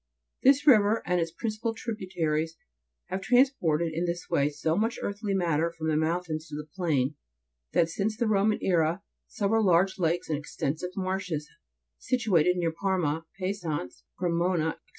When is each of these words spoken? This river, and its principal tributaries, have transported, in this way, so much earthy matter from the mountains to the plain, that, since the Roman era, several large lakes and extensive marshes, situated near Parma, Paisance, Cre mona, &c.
This 0.41 0.65
river, 0.65 1.03
and 1.05 1.21
its 1.21 1.29
principal 1.29 1.75
tributaries, 1.75 2.57
have 3.09 3.21
transported, 3.21 3.93
in 3.93 4.05
this 4.05 4.27
way, 4.31 4.49
so 4.49 4.75
much 4.75 4.97
earthy 4.99 5.35
matter 5.35 5.69
from 5.71 5.89
the 5.89 5.95
mountains 5.95 6.47
to 6.47 6.55
the 6.55 6.65
plain, 6.75 7.13
that, 7.73 7.87
since 7.87 8.17
the 8.17 8.25
Roman 8.25 8.57
era, 8.63 9.03
several 9.27 9.63
large 9.63 9.99
lakes 9.99 10.27
and 10.27 10.39
extensive 10.39 10.89
marshes, 10.97 11.47
situated 11.99 12.57
near 12.57 12.71
Parma, 12.71 13.27
Paisance, 13.39 14.03
Cre 14.17 14.29
mona, 14.29 14.79
&c. 14.87 14.89